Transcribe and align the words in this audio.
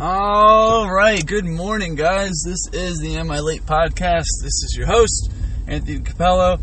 All 0.00 0.90
right, 0.90 1.24
good 1.24 1.44
morning, 1.44 1.94
guys. 1.94 2.42
This 2.44 2.66
is 2.72 2.98
the 2.98 3.16
Am 3.16 3.30
I 3.30 3.38
Late 3.38 3.64
podcast. 3.64 4.26
This 4.42 4.64
is 4.64 4.74
your 4.76 4.88
host, 4.88 5.30
Anthony 5.68 6.00
Capello, 6.00 6.60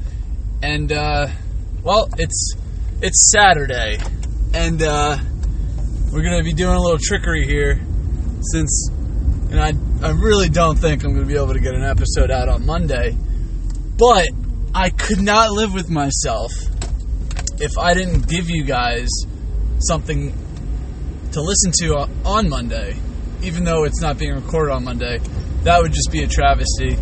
and 0.62 0.92
uh, 0.92 1.28
well, 1.81 2.09
it's 2.17 2.55
it's 3.02 3.31
Saturday, 3.31 3.99
and 4.54 4.81
uh, 4.81 5.17
we're 6.12 6.23
gonna 6.23 6.44
be 6.44 6.52
doing 6.52 6.75
a 6.75 6.79
little 6.79 6.99
trickery 7.02 7.47
here, 7.47 7.79
since 8.41 8.91
know 9.50 9.61
I 9.61 9.73
I 10.04 10.11
really 10.11 10.50
don't 10.50 10.77
think 10.77 11.05
I'm 11.05 11.13
gonna 11.13 11.25
be 11.25 11.38
able 11.38 11.54
to 11.54 11.61
get 11.61 11.73
an 11.73 11.86
episode 11.86 12.32
out 12.32 12.50
on 12.50 12.66
Monday, 12.66 13.16
but 13.98 14.27
I 14.75 14.89
could 14.89 15.21
not 15.21 15.52
live 15.52 15.73
with 15.73 15.89
myself 15.89 16.52
if 17.61 17.77
I 17.77 17.93
didn't 17.93 18.27
give 18.27 18.50
you 18.50 18.66
guys 18.66 19.07
something 19.79 20.34
to 21.32 21.41
listen 21.41 21.71
to 21.79 22.09
on 22.25 22.50
Monday 22.50 23.00
even 23.42 23.64
though 23.64 23.84
it's 23.84 24.02
not 24.02 24.18
being 24.18 24.34
recorded 24.34 24.74
on 24.74 24.84
Monday, 24.84 25.20
that 25.64 25.82
would 25.82 25.92
just 25.92 26.11
be 26.11 26.24
a 26.24 26.28
travesty. 26.28 26.97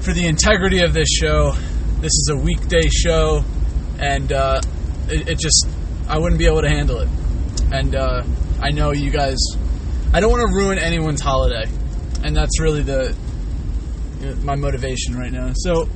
For 0.00 0.12
the 0.12 0.26
integrity 0.26 0.82
of 0.82 0.92
this 0.92 1.08
show, 1.08 1.52
this 2.00 2.12
is 2.12 2.30
a 2.32 2.36
weekday 2.36 2.88
show, 2.88 3.44
and 3.98 4.32
uh, 4.32 4.60
it, 5.08 5.30
it, 5.30 5.38
just, 5.38 5.66
I 6.08 6.18
wouldn't 6.18 6.38
be 6.38 6.46
able 6.46 6.62
to 6.62 6.68
handle 6.68 6.98
it. 7.00 7.08
And 7.72 7.94
uh, 7.94 8.22
I 8.62 8.70
know 8.70 8.92
you 8.92 9.10
guys, 9.10 9.36
I 10.12 10.20
don't 10.20 10.30
want 10.30 10.42
to 10.48 10.56
ruin 10.56 10.78
anyone's 10.78 11.20
holiday, 11.20 11.70
and 12.24 12.34
that's 12.34 12.60
really 12.60 12.82
the 12.82 13.14
my 14.42 14.54
motivation 14.54 15.16
right 15.16 15.32
now. 15.32 15.52
So 15.54 15.88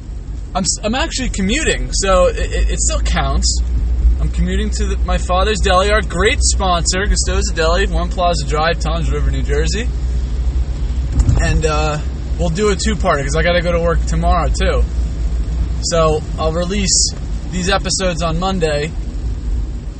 I'm, 0.55 0.65
I'm 0.83 0.95
actually 0.95 1.29
commuting, 1.31 1.91
so 1.93 2.27
it, 2.27 2.71
it 2.71 2.79
still 2.79 3.01
counts. 3.01 3.61
I'm 4.25 4.31
commuting 4.31 4.71
to 4.71 4.87
the, 4.87 4.97
my 5.05 5.19
father's 5.19 5.59
deli, 5.59 5.91
our 5.91 6.01
great 6.01 6.39
sponsor, 6.41 7.05
Gusto's 7.05 7.53
Deli, 7.55 7.87
One 7.89 8.09
Plaza 8.09 8.47
Drive, 8.47 8.81
Toms 8.81 9.13
River, 9.13 9.31
New 9.31 9.43
Jersey. 9.43 9.87
And 11.43 11.67
uh, 11.67 12.01
we'll 12.39 12.49
do 12.49 12.71
a 12.71 12.75
two-parter 12.75 13.19
because 13.19 13.37
I 13.37 13.43
got 13.43 13.53
to 13.53 13.61
go 13.61 13.73
to 13.73 13.81
work 13.81 14.01
tomorrow 14.07 14.49
too. 14.49 14.83
So 15.83 16.23
I'll 16.39 16.55
release 16.55 17.11
these 17.51 17.69
episodes 17.69 18.23
on 18.23 18.41
Monday, 18.41 18.91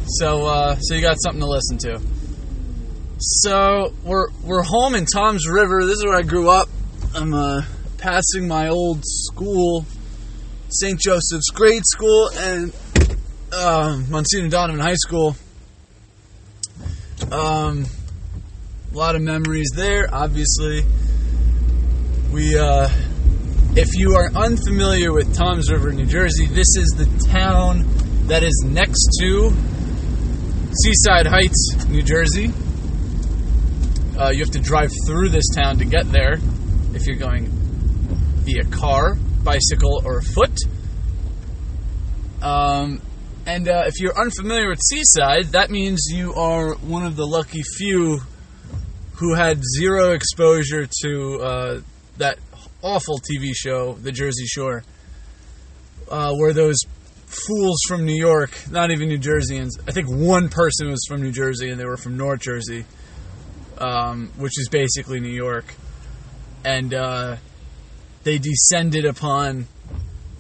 so 0.07 0.47
uh, 0.47 0.77
so 0.77 0.95
you 0.95 1.03
got 1.03 1.19
something 1.21 1.43
to 1.43 1.47
listen 1.47 1.77
to. 1.81 2.01
So 3.19 3.93
we're 4.05 4.29
we're 4.43 4.63
home 4.63 4.95
in 4.95 5.05
Toms 5.05 5.47
River. 5.47 5.85
This 5.85 5.99
is 5.99 6.05
where 6.07 6.17
I 6.17 6.23
grew 6.23 6.49
up. 6.49 6.71
I'm 7.15 7.35
uh, 7.35 7.61
passing 7.99 8.49
my 8.49 8.69
old 8.69 9.03
school, 9.05 9.85
St. 10.71 10.99
Joseph's 10.99 11.51
Grade 11.51 11.83
School, 11.85 12.31
and 12.35 12.73
um, 13.55 14.11
Monsignor 14.11 14.49
Donovan 14.49 14.81
High 14.81 14.95
School. 14.95 15.37
Um, 17.31 17.87
a 18.93 18.97
lot 18.97 19.17
of 19.17 19.23
memories 19.23 19.71
there, 19.75 20.09
obviously. 20.13 20.83
We, 22.33 22.59
uh, 22.59 22.89
if 23.77 23.89
you 23.95 24.17
are 24.17 24.31
unfamiliar 24.35 25.13
with 25.13 25.35
Toms 25.35 25.71
River, 25.71 25.93
New 25.93 26.07
Jersey, 26.07 26.47
this 26.47 26.77
is 26.77 26.95
the 26.97 27.29
town 27.29 27.85
that 28.27 28.43
is 28.43 28.65
next 28.67 29.09
to 29.21 29.51
Seaside 30.83 31.27
Heights, 31.27 31.87
New 31.89 32.03
Jersey. 32.03 32.53
Uh, 34.19 34.31
you 34.31 34.41
have 34.41 34.51
to 34.53 34.61
drive 34.61 34.91
through 35.07 35.29
this 35.29 35.49
town 35.55 35.79
to 35.79 35.85
get 35.85 36.11
there 36.11 36.39
if 36.93 37.07
you're 37.07 37.17
going 37.17 37.49
via 38.45 38.65
car, 38.65 39.15
bicycle, 39.43 40.03
or 40.05 40.21
foot. 40.23 40.57
Um, 42.43 43.01
and 43.47 43.69
uh, 43.69 43.85
if 43.87 44.01
you're 44.01 44.19
unfamiliar 44.19 44.69
with 44.69 44.81
Seaside, 44.81 45.47
that 45.53 45.71
means 45.71 46.07
you 46.11 46.35
are 46.35 46.75
one 46.75 47.05
of 47.05 47.17
the 47.17 47.27
lucky 47.27 47.63
few 47.77 48.21
who 49.17 49.35
had 49.35 49.61
zero 49.79 50.13
exposure 50.13 50.89
to 51.03 51.41
uh, 51.41 51.81
that 52.17 52.39
awful 52.83 53.19
TV 53.19 53.53
show, 53.55 53.95
The 53.95 54.13
Jersey 54.13 54.47
Shore, 54.47 54.83
uh, 56.11 56.35
where 56.35 56.53
those 56.53 56.79
fools 57.27 57.79
from 57.87 58.05
New 58.05 58.17
York, 58.17 58.51
not 58.71 58.91
even 58.91 59.09
New 59.09 59.19
Jerseyans, 59.19 59.71
I 59.87 59.93
think 59.93 60.09
one 60.09 60.49
person 60.49 60.89
was 60.89 61.05
from 61.07 61.23
New 61.23 61.33
Jersey 61.33 61.71
and 61.71 61.79
they 61.79 61.85
were 61.85 61.97
from 61.97 62.17
North 62.17 62.41
Jersey, 62.41 62.85
um, 63.79 64.31
which 64.37 64.59
is 64.59 64.69
basically 64.71 65.21
New 65.21 65.35
York, 65.35 65.75
and 66.65 66.95
uh, 66.95 67.37
they 68.23 68.39
descended 68.39 69.05
upon 69.05 69.67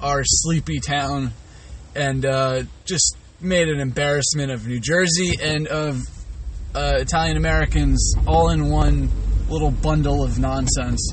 our 0.00 0.22
sleepy 0.24 0.80
town 0.80 1.32
and 1.94 2.24
uh, 2.24 2.62
just 2.84 3.16
made 3.40 3.68
an 3.68 3.80
embarrassment 3.80 4.50
of 4.50 4.66
New 4.66 4.80
Jersey 4.80 5.38
and 5.40 5.66
of 5.66 6.00
uh, 6.74 6.94
Italian 6.96 7.36
Americans 7.36 8.14
all 8.26 8.50
in 8.50 8.70
one 8.70 9.10
little 9.48 9.70
bundle 9.70 10.24
of 10.24 10.38
nonsense. 10.38 11.12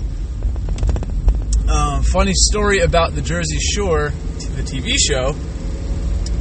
Uh, 1.68 2.02
funny 2.02 2.34
story 2.34 2.80
about 2.80 3.14
the 3.14 3.22
Jersey 3.22 3.60
Shore, 3.60 4.10
the 4.10 4.64
TV 4.64 4.96
show. 4.98 5.36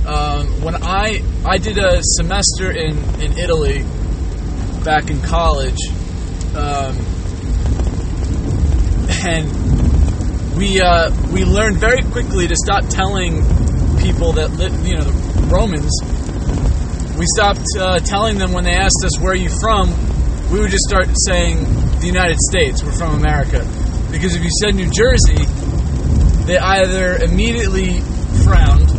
Um, 0.08 0.62
when 0.62 0.82
I 0.82 1.22
I 1.44 1.58
did 1.58 1.78
a 1.78 1.98
semester 2.02 2.70
in, 2.70 2.96
in 3.20 3.38
Italy 3.38 3.84
back 4.82 5.10
in 5.10 5.20
college, 5.20 5.78
um, 6.56 6.96
and 9.26 10.56
we 10.56 10.80
uh, 10.80 11.10
we 11.32 11.44
learned 11.44 11.76
very 11.76 12.02
quickly 12.02 12.48
to 12.48 12.56
stop 12.56 12.84
telling 12.88 13.44
people 14.00 14.32
that 14.32 14.50
lived, 14.52 14.86
you 14.86 14.96
know, 14.96 15.04
the 15.04 15.46
Romans, 15.52 15.92
we 17.18 17.26
stopped 17.36 17.66
uh, 17.78 17.98
telling 18.00 18.38
them 18.38 18.52
when 18.52 18.64
they 18.64 18.74
asked 18.74 19.04
us, 19.04 19.20
where 19.20 19.32
are 19.32 19.36
you 19.36 19.50
from? 19.60 19.92
We 20.50 20.60
would 20.60 20.70
just 20.70 20.84
start 20.88 21.06
saying, 21.26 21.62
the 22.00 22.06
United 22.06 22.38
States, 22.40 22.82
we're 22.82 22.96
from 22.96 23.14
America. 23.14 23.60
Because 24.10 24.34
if 24.34 24.42
you 24.42 24.50
said 24.60 24.74
New 24.74 24.90
Jersey, 24.90 25.44
they 26.46 26.58
either 26.58 27.16
immediately 27.22 28.00
frowned 28.42 28.90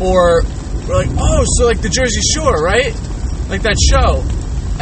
or 0.00 0.42
were 0.88 0.94
like, 0.94 1.10
oh, 1.18 1.44
so 1.46 1.66
like 1.66 1.80
the 1.82 1.90
Jersey 1.90 2.20
Shore, 2.34 2.56
right? 2.62 2.94
Like 3.48 3.62
that 3.62 3.76
show. 3.78 4.24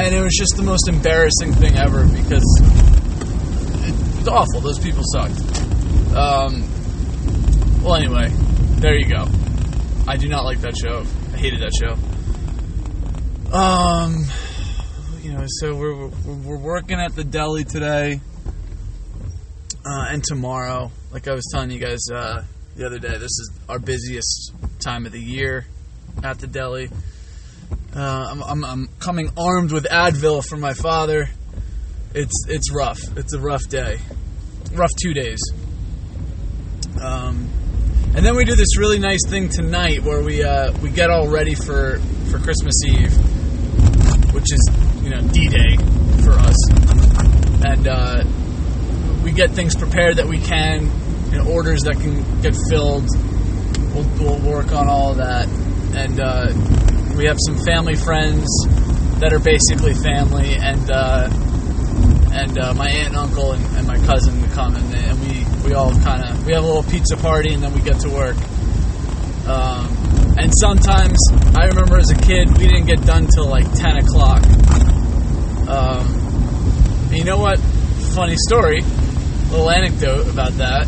And 0.01 0.15
it 0.15 0.23
was 0.23 0.35
just 0.39 0.57
the 0.57 0.63
most 0.63 0.89
embarrassing 0.89 1.53
thing 1.55 1.77
ever 1.77 2.07
because 2.07 2.47
it 3.83 4.17
was 4.17 4.29
awful. 4.29 4.61
Those 4.61 4.79
people 4.79 5.03
sucked. 5.05 5.43
Um, 6.15 6.63
well, 7.83 7.97
anyway, 7.97 8.31
there 8.81 8.95
you 8.95 9.09
go. 9.09 9.27
I 10.07 10.17
do 10.17 10.29
not 10.29 10.45
like 10.45 10.61
that 10.61 10.77
show. 10.77 11.05
I 11.35 11.37
hated 11.37 11.61
that 11.61 11.73
show. 11.75 11.95
Um, 13.53 14.25
you 15.21 15.33
know, 15.33 15.45
so 15.47 15.75
we're 15.75 16.07
we're 16.07 16.59
working 16.59 17.01
at 17.01 17.17
the 17.17 17.25
deli 17.25 17.65
today, 17.65 18.21
uh, 19.85 20.07
and 20.11 20.23
tomorrow. 20.23 20.93
Like 21.11 21.27
I 21.27 21.35
was 21.35 21.49
telling 21.53 21.71
you 21.71 21.81
guys 21.81 21.99
uh, 22.13 22.45
the 22.77 22.87
other 22.87 22.99
day, 22.99 23.19
this 23.19 23.25
is 23.25 23.51
our 23.69 23.81
busiest 23.81 24.53
time 24.79 25.07
of 25.07 25.13
the 25.13 25.21
year 25.21 25.67
at 26.23 26.39
the 26.39 26.47
deli. 26.47 26.89
Uh, 27.95 28.29
I'm, 28.31 28.43
I'm, 28.43 28.65
I'm 28.65 28.89
coming 29.01 29.31
armed 29.37 29.73
with 29.73 29.85
Advil 29.85 30.45
from 30.45 30.61
my 30.61 30.75
father. 30.75 31.29
It's 32.15 32.47
it's 32.49 32.73
rough. 32.73 33.01
It's 33.17 33.35
a 33.35 33.41
rough 33.41 33.69
day, 33.69 33.99
rough 34.73 34.93
two 35.03 35.15
days. 35.15 35.41
Um, 37.03 37.51
and 38.15 38.25
then 38.25 38.37
we 38.37 38.45
do 38.45 38.55
this 38.55 38.79
really 38.79 38.99
nice 38.99 39.21
thing 39.27 39.49
tonight 39.49 40.03
where 40.03 40.23
we 40.23 40.43
uh, 40.43 40.73
we 40.83 40.91
get 40.91 41.11
all 41.11 41.29
ready 41.29 41.55
for 41.55 41.99
for 42.31 42.39
Christmas 42.39 42.75
Eve, 42.87 43.15
which 44.35 44.47
is 44.53 44.71
you 45.03 45.11
know 45.11 45.21
D 45.29 45.49
Day 45.49 45.77
for 46.23 46.33
us, 46.33 46.57
and 47.65 47.87
uh, 47.87 48.25
we 49.23 49.33
get 49.33 49.51
things 49.51 49.77
prepared 49.77 50.17
that 50.17 50.27
we 50.27 50.39
can, 50.39 50.91
you 51.31 51.39
know, 51.39 51.51
orders 51.51 51.83
that 51.83 51.95
can 51.95 52.41
get 52.41 52.57
filled. 52.71 53.07
We'll, 53.95 54.09
we'll 54.19 54.41
work 54.41 54.73
on 54.73 54.89
all 54.89 55.11
of 55.11 55.19
that, 55.19 55.47
and 55.95 56.21
uh, 56.21 57.17
we 57.17 57.27
have 57.27 57.37
some 57.47 57.57
family 57.65 57.95
friends 57.95 58.47
that 59.21 59.33
are 59.33 59.39
basically 59.39 59.95
family, 59.95 60.55
and 60.55 60.91
uh, 60.91 61.29
and 62.33 62.59
uh, 62.59 62.75
my 62.75 62.89
aunt 62.89 63.09
and 63.09 63.17
uncle 63.17 63.53
and, 63.53 63.77
and 63.77 63.87
my 63.87 63.97
cousin 64.07 64.43
come, 64.51 64.77
and, 64.77 64.95
and 64.95 65.21
we 65.21 65.28
we 65.69 65.75
all 65.75 65.93
kind 66.01 66.25
of 66.25 66.47
we 66.47 66.53
have 66.55 66.65
a 66.65 66.67
little 66.67 66.83
pizza 66.83 67.17
party 67.17 67.53
and 67.53 67.63
then 67.63 67.75
we 67.75 67.81
get 67.81 68.01
to 68.01 68.09
work. 68.09 68.37
Um, 69.47 69.87
and 70.39 70.51
sometimes 70.59 71.19
I 71.59 71.67
remember 71.67 71.99
as 71.99 72.11
a 72.11 72.17
kid 72.17 72.49
we 72.57 72.69
didn't 72.69 72.87
get 72.87 73.05
done 73.05 73.27
till 73.27 73.49
like 73.49 73.71
ten 73.75 73.99
o'clock. 73.99 74.43
Um, 75.69 77.11
you 77.13 77.25
know 77.25 77.39
what? 77.39 77.59
Funny 78.15 78.37
story, 78.37 78.81
little 79.51 79.71
anecdote 79.71 80.29
about 80.29 80.53
that. 80.53 80.87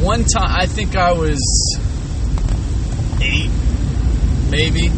One 0.00 0.24
time, 0.24 0.54
I 0.56 0.66
think 0.66 0.94
I 0.94 1.12
was 1.12 1.40
eight, 3.20 3.50
maybe. 4.48 4.92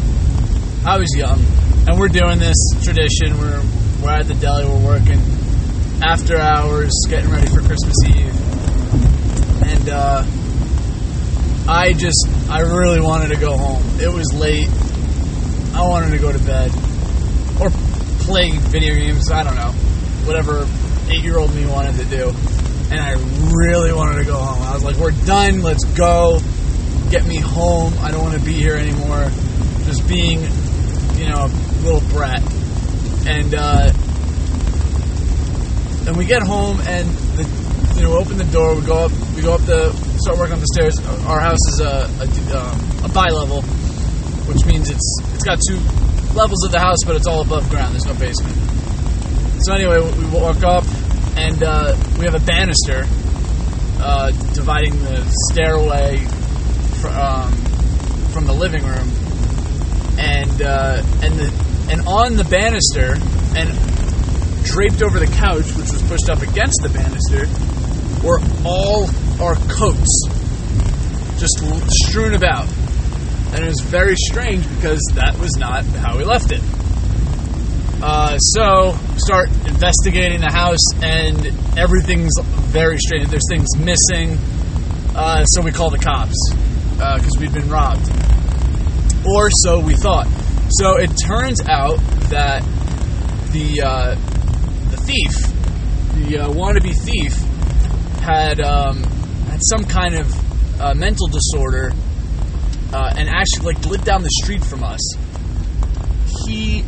I 0.85 0.97
was 0.97 1.09
young, 1.15 1.43
and 1.87 1.99
we're 1.99 2.07
doing 2.07 2.37
this 2.37 2.57
tradition. 2.83 3.39
We're 3.39 3.63
we're 4.03 4.11
at 4.11 4.27
the 4.27 4.35
deli, 4.35 4.65
we're 4.65 4.85
working 4.85 5.40
after 6.03 6.37
hours, 6.37 6.91
getting 7.09 7.29
ready 7.29 7.47
for 7.47 7.61
Christmas 7.61 7.95
Eve, 8.07 8.35
and 9.63 9.89
uh, 9.89 10.23
I 11.67 11.93
just, 11.93 12.27
I 12.49 12.61
really 12.61 13.01
wanted 13.01 13.29
to 13.29 13.39
go 13.39 13.55
home. 13.55 13.83
It 13.99 14.11
was 14.11 14.33
late. 14.33 14.69
I 15.73 15.87
wanted 15.87 16.11
to 16.11 16.17
go 16.17 16.31
to 16.31 16.39
bed, 16.39 16.71
or 17.61 17.69
play 18.25 18.51
video 18.51 18.95
games. 18.95 19.31
I 19.31 19.43
don't 19.43 19.55
know, 19.55 19.71
whatever 20.25 20.67
eight 21.09 21.23
year 21.23 21.37
old 21.37 21.53
me 21.53 21.65
wanted 21.65 21.95
to 21.97 22.05
do. 22.05 22.33
And 22.91 22.99
I 22.99 23.13
really 23.13 23.93
wanted 23.93 24.17
to 24.17 24.25
go 24.25 24.35
home. 24.35 24.61
I 24.63 24.73
was 24.73 24.83
like, 24.83 24.97
we're 24.97 25.11
done. 25.25 25.61
Let's 25.61 25.85
go. 25.85 26.41
Get 27.09 27.25
me 27.25 27.37
home. 27.37 27.93
I 27.99 28.11
don't 28.11 28.21
want 28.21 28.37
to 28.37 28.45
be 28.45 28.51
here 28.51 28.75
anymore. 28.75 29.31
Just 29.85 30.05
being, 30.09 30.41
you 31.15 31.29
know, 31.29 31.45
a 31.45 31.51
little 31.83 32.01
brat. 32.09 32.43
And, 33.25 33.55
uh, 33.55 33.93
and 36.07 36.17
we 36.17 36.25
get 36.25 36.41
home 36.41 36.79
and 36.81 37.07
the, 37.37 37.45
you 37.95 38.03
know, 38.03 38.17
open 38.17 38.37
the 38.37 38.45
door. 38.45 38.75
We 38.75 38.81
go 38.85 39.05
up. 39.05 39.11
We 39.35 39.41
go 39.41 39.53
up 39.53 39.61
the 39.61 39.91
start 40.23 40.37
working 40.37 40.55
on 40.55 40.59
the 40.59 40.71
stairs. 40.73 40.97
Our 41.25 41.39
house 41.39 41.61
is 41.73 41.79
a 41.81 42.09
a, 42.21 42.59
um, 42.59 43.05
a 43.05 43.09
bi-level, 43.09 43.61
which 44.49 44.65
means 44.65 44.89
it's 44.89 45.17
it's 45.33 45.43
got 45.43 45.59
two 45.67 45.77
levels 46.35 46.63
of 46.65 46.71
the 46.71 46.79
house, 46.79 46.97
but 47.05 47.15
it's 47.15 47.27
all 47.27 47.41
above 47.41 47.69
ground. 47.69 47.93
There's 47.93 48.05
no 48.05 48.15
basement. 48.15 48.55
So 49.63 49.73
anyway, 49.73 50.01
we 50.01 50.25
walk 50.33 50.63
up 50.63 50.85
and 51.37 51.61
uh, 51.61 51.95
we 52.17 52.25
have 52.25 52.35
a 52.35 52.45
banister 52.45 53.05
uh, 54.01 54.31
dividing 54.53 54.97
the 55.03 55.23
stairway 55.51 56.17
fr- 56.99 57.09
um, 57.09 57.51
from 58.33 58.45
the 58.45 58.53
living 58.53 58.83
room, 58.83 59.09
and 60.17 60.61
uh, 60.61 61.03
and 61.21 61.35
the 61.35 61.53
and 61.91 62.01
on 62.07 62.37
the 62.37 62.43
banister 62.45 63.13
and 63.55 63.69
draped 64.71 65.01
over 65.03 65.19
the 65.19 65.27
couch, 65.27 65.67
which 65.75 65.91
was 65.91 66.01
pushed 66.03 66.29
up 66.29 66.41
against 66.41 66.79
the 66.81 66.89
banister, 66.89 67.45
were 68.25 68.39
all 68.65 69.03
our 69.43 69.55
coats 69.67 70.23
just 71.37 71.59
strewn 72.07 72.33
about. 72.33 72.67
And 73.53 73.65
it 73.65 73.67
was 73.67 73.81
very 73.81 74.15
strange 74.15 74.67
because 74.75 75.01
that 75.15 75.37
was 75.39 75.57
not 75.57 75.83
how 75.83 76.17
we 76.17 76.23
left 76.23 76.53
it. 76.53 76.61
Uh, 78.01 78.37
so, 78.37 78.95
start 79.17 79.49
investigating 79.67 80.39
the 80.39 80.51
house, 80.51 80.79
and 81.03 81.45
everything's 81.77 82.33
very 82.71 82.97
strange. 82.97 83.27
There's 83.27 83.47
things 83.49 83.67
missing. 83.77 84.37
Uh, 85.13 85.43
so, 85.43 85.61
we 85.61 85.71
call 85.71 85.89
the 85.89 85.99
cops 85.99 86.37
because 86.95 87.37
we'd 87.37 87.53
been 87.53 87.69
robbed. 87.69 88.09
Or 89.27 89.49
so 89.51 89.79
we 89.79 89.95
thought. 89.95 90.27
So, 90.69 90.95
it 90.95 91.11
turns 91.27 91.59
out 91.67 91.97
that 92.29 92.63
the 93.51 93.81
uh, 93.81 94.15
thief, 95.05 95.33
the 96.15 96.39
uh, 96.39 96.49
wannabe 96.49 96.95
thief, 96.95 97.33
had 98.21 98.61
um, 98.61 99.03
had 99.49 99.59
some 99.63 99.83
kind 99.83 100.15
of 100.15 100.81
uh, 100.81 100.93
mental 100.93 101.27
disorder, 101.27 101.91
uh, 102.93 103.13
and 103.17 103.29
actually 103.29 103.73
like 103.73 103.85
lived 103.85 104.05
down 104.05 104.21
the 104.23 104.29
street 104.43 104.63
from 104.63 104.83
us. 104.83 105.01
He 106.47 106.83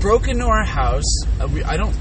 broke 0.00 0.28
into 0.28 0.44
our 0.44 0.64
house. 0.64 1.24
Uh, 1.40 1.48
we, 1.48 1.64
I 1.64 1.76
don't 1.76 1.94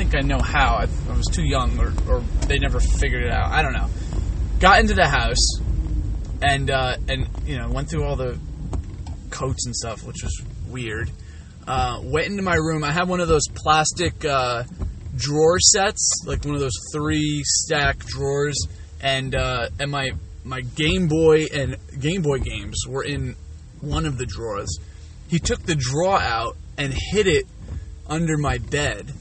think 0.00 0.14
I 0.14 0.20
know 0.20 0.38
how. 0.38 0.76
I, 0.76 0.88
I 1.08 1.16
was 1.16 1.26
too 1.30 1.44
young, 1.44 1.78
or, 1.78 1.92
or, 2.08 2.20
they 2.46 2.58
never 2.58 2.80
figured 2.80 3.22
it 3.22 3.30
out. 3.30 3.52
I 3.52 3.62
don't 3.62 3.72
know. 3.72 3.88
Got 4.58 4.80
into 4.80 4.94
the 4.94 5.06
house, 5.06 5.60
and 6.42 6.70
uh, 6.70 6.96
and 7.08 7.28
you 7.46 7.58
know 7.58 7.68
went 7.68 7.88
through 7.88 8.04
all 8.04 8.16
the 8.16 8.38
coats 9.30 9.66
and 9.66 9.74
stuff, 9.76 10.04
which 10.04 10.22
was 10.22 10.42
weird. 10.68 11.10
Uh, 11.66 12.00
went 12.02 12.26
into 12.26 12.42
my 12.42 12.54
room. 12.54 12.82
I 12.82 12.90
have 12.90 13.08
one 13.08 13.20
of 13.20 13.28
those 13.28 13.46
plastic 13.54 14.24
uh, 14.24 14.64
drawer 15.16 15.58
sets, 15.60 16.22
like 16.26 16.44
one 16.44 16.54
of 16.54 16.60
those 16.60 16.78
three 16.92 17.42
stack 17.44 17.98
drawers, 18.06 18.56
and 19.00 19.34
uh, 19.34 19.68
and 19.78 19.90
my 19.90 20.10
my 20.44 20.60
Game 20.60 21.08
Boy 21.08 21.46
and 21.52 21.76
Game 21.98 22.22
Boy 22.22 22.38
games 22.38 22.84
were 22.88 23.04
in 23.04 23.36
one 23.80 24.06
of 24.06 24.18
the 24.18 24.26
drawers. 24.26 24.78
He 25.28 25.38
took 25.38 25.62
the 25.62 25.74
drawer 25.76 26.18
out 26.18 26.56
and 26.76 26.92
hid 27.12 27.26
it 27.26 27.46
under 28.08 28.36
my 28.36 28.58
bed, 28.58 29.12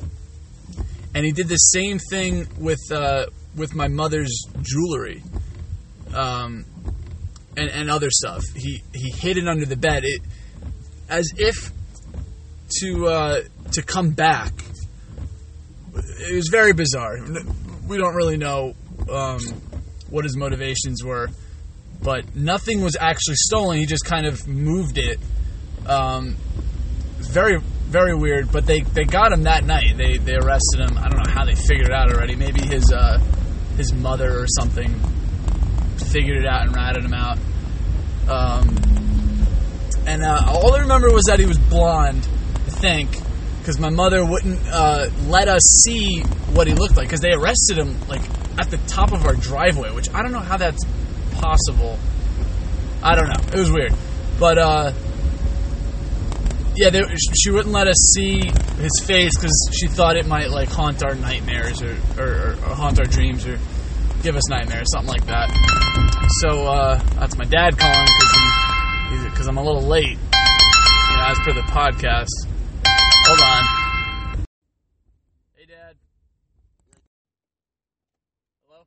and 1.13 1.25
he 1.25 1.31
did 1.31 1.47
the 1.47 1.57
same 1.57 1.99
thing 1.99 2.47
with 2.57 2.79
uh, 2.91 3.27
with 3.55 3.75
my 3.75 3.87
mother's 3.87 4.43
jewelry, 4.61 5.21
um, 6.13 6.65
and 7.57 7.69
and 7.69 7.91
other 7.91 8.09
stuff. 8.09 8.43
He 8.55 8.81
he 8.93 9.11
hid 9.11 9.37
it 9.37 9.47
under 9.47 9.65
the 9.65 9.77
bed. 9.77 10.03
It 10.05 10.21
as 11.09 11.31
if 11.37 11.71
to 12.81 13.07
uh, 13.07 13.41
to 13.71 13.81
come 13.81 14.11
back. 14.11 14.53
It 15.95 16.35
was 16.35 16.49
very 16.49 16.73
bizarre. 16.73 17.17
We 17.87 17.97
don't 17.97 18.15
really 18.15 18.37
know 18.37 18.75
um, 19.11 19.39
what 20.09 20.23
his 20.23 20.37
motivations 20.37 21.03
were, 21.03 21.29
but 22.01 22.35
nothing 22.35 22.81
was 22.81 22.95
actually 22.99 23.35
stolen. 23.35 23.77
He 23.77 23.85
just 23.85 24.05
kind 24.05 24.25
of 24.25 24.47
moved 24.47 24.97
it. 24.97 25.19
Um, 25.87 26.35
very 27.17 27.59
very 27.89 28.15
weird. 28.15 28.51
But 28.51 28.65
they, 28.65 28.81
they 28.81 29.03
got 29.03 29.31
him 29.31 29.43
that 29.43 29.65
night. 29.65 29.97
They 29.97 30.17
they 30.17 30.35
arrested 30.35 30.79
him. 30.79 30.97
I 30.97 31.09
don't 31.09 31.25
know 31.25 31.33
how 31.33 31.45
they 31.45 31.55
figured 31.55 31.87
it 31.87 31.93
out 31.93 32.11
already. 32.11 32.35
Maybe 32.35 32.61
his 32.61 32.91
uh, 32.91 33.19
his 33.75 33.91
mother 33.93 34.39
or 34.39 34.45
something 34.59 34.93
figured 36.11 36.37
it 36.37 36.45
out 36.45 36.67
and 36.67 36.75
ratted 36.75 37.03
him 37.03 37.13
out. 37.13 37.37
Um, 38.29 38.77
and 40.05 40.23
uh, 40.23 40.45
all 40.47 40.75
I 40.75 40.81
remember 40.81 41.11
was 41.11 41.23
that 41.25 41.39
he 41.39 41.45
was 41.45 41.57
blonde 41.57 42.27
think 42.79 43.11
because 43.59 43.79
my 43.79 43.89
mother 43.89 44.25
wouldn't 44.25 44.59
uh, 44.67 45.09
let 45.27 45.47
us 45.47 45.61
see 45.83 46.21
what 46.53 46.67
he 46.67 46.73
looked 46.73 46.95
like 46.97 47.07
because 47.07 47.21
they 47.21 47.31
arrested 47.31 47.77
him 47.77 47.95
like 48.07 48.21
at 48.57 48.71
the 48.71 48.77
top 48.87 49.11
of 49.11 49.25
our 49.25 49.35
driveway, 49.35 49.91
which 49.91 50.09
I 50.13 50.21
don't 50.21 50.31
know 50.31 50.39
how 50.39 50.57
that's 50.57 50.83
possible. 51.33 51.97
I 53.03 53.15
don't 53.15 53.27
know. 53.27 53.53
It 53.53 53.59
was 53.59 53.71
weird, 53.71 53.93
but 54.39 54.57
uh, 54.57 54.93
yeah, 56.75 56.89
they, 56.89 57.01
she 57.37 57.51
wouldn't 57.51 57.73
let 57.73 57.87
us 57.87 58.13
see 58.15 58.41
his 58.81 59.03
face 59.05 59.37
because 59.37 59.69
she 59.77 59.87
thought 59.87 60.15
it 60.15 60.25
might 60.25 60.49
like 60.49 60.69
haunt 60.69 61.03
our 61.03 61.15
nightmares 61.15 61.81
or, 61.81 61.95
or, 62.17 62.51
or, 62.51 62.75
haunt 62.75 62.99
our 62.99 63.05
dreams 63.05 63.45
or 63.45 63.59
give 64.23 64.35
us 64.35 64.49
nightmares, 64.49 64.87
something 64.93 65.11
like 65.11 65.25
that. 65.25 65.49
So 66.41 66.67
uh, 66.67 66.97
that's 67.19 67.37
my 67.37 67.45
dad 67.45 67.77
calling 67.77 68.07
because 69.29 69.47
I'm 69.47 69.57
a 69.57 69.63
little 69.63 69.81
late, 69.81 70.17
you 70.17 71.17
know, 71.17 71.25
as 71.25 71.39
per 71.39 71.53
the 71.53 71.61
podcast. 71.61 72.27
Hold 73.29 73.41
on. 73.41 73.63
Hey, 75.53 75.65
Dad. 75.69 75.93
Hello? 78.65 78.81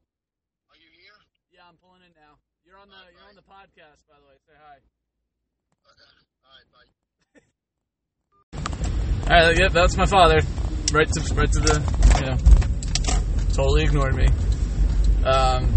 Are 0.67 0.79
you 0.83 0.91
here? 0.99 1.15
Yeah, 1.55 1.61
I'm 1.69 1.77
pulling 1.79 2.03
in 2.03 2.11
now. 2.19 2.35
You're 2.67 2.77
on 2.77 2.89
the 2.89 2.97
Alright, 2.97 3.15
you're 3.15 3.29
on 3.29 3.37
the 3.37 3.43
podcast, 3.43 4.03
by 4.11 4.19
the 4.19 4.27
way. 4.27 4.35
Say 4.45 4.59
hi. 4.59 4.79
Okay. 5.87 6.11
All 6.43 6.51
right, 6.59 6.67
bye. 6.75 6.91
All 9.33 9.47
right. 9.47 9.59
Yep, 9.61 9.71
that's 9.71 9.97
my 9.97 10.07
father. 10.07 10.41
Right 10.93 11.07
to 11.09 11.35
right 11.35 11.53
to 11.53 11.61
the 11.61 11.79
you 12.19 12.27
know, 12.27 12.37
totally 13.55 13.85
ignored 13.85 14.17
me. 14.17 14.27
Um, 15.25 15.73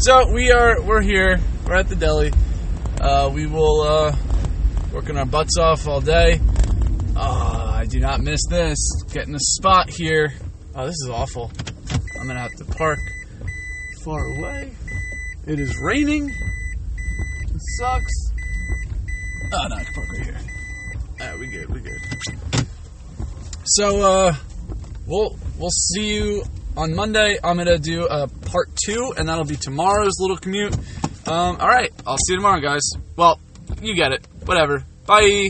so 0.00 0.30
we 0.34 0.52
are 0.52 0.82
we're 0.82 1.00
here. 1.00 1.40
We're 1.66 1.76
at 1.76 1.88
the 1.88 1.96
deli. 1.96 2.30
Uh, 3.00 3.30
we 3.32 3.46
will 3.46 3.80
uh, 3.80 4.14
working 4.92 5.16
our 5.16 5.24
butts 5.24 5.56
off 5.58 5.88
all 5.88 6.02
day. 6.02 6.40
Uh, 7.18 7.72
I 7.75 7.75
do 7.96 8.02
not 8.02 8.20
miss 8.20 8.40
this. 8.50 8.76
Getting 9.10 9.34
a 9.34 9.40
spot 9.40 9.88
here. 9.88 10.34
Oh, 10.74 10.84
this 10.84 10.96
is 10.96 11.08
awful. 11.08 11.50
I'm 12.20 12.26
gonna 12.26 12.40
have 12.40 12.52
to 12.58 12.64
park 12.66 12.98
far 14.04 14.22
away. 14.22 14.70
It 15.46 15.58
is 15.58 15.74
raining. 15.80 16.28
It 16.28 17.60
sucks. 17.78 18.12
Oh 19.50 19.68
no, 19.68 19.76
I 19.76 19.84
can 19.84 19.94
park 19.94 20.08
right 20.12 20.24
here. 20.24 20.38
Alright, 21.22 21.38
we 21.38 21.46
good, 21.46 21.70
we 21.72 21.80
good. 21.80 22.66
So 23.64 24.02
uh 24.02 24.34
we'll 25.06 25.34
we'll 25.58 25.70
see 25.70 26.16
you 26.16 26.44
on 26.76 26.94
Monday. 26.94 27.38
I'm 27.42 27.56
gonna 27.56 27.78
do 27.78 28.04
a 28.04 28.28
part 28.28 28.68
two, 28.76 29.14
and 29.16 29.26
that'll 29.26 29.46
be 29.46 29.56
tomorrow's 29.56 30.20
little 30.20 30.36
commute. 30.36 30.76
Um, 31.26 31.56
alright, 31.56 31.94
I'll 32.06 32.18
see 32.18 32.34
you 32.34 32.36
tomorrow, 32.36 32.60
guys. 32.60 32.90
Well, 33.16 33.40
you 33.80 33.94
get 33.94 34.12
it. 34.12 34.28
Whatever. 34.44 34.84
Bye. 35.06 35.48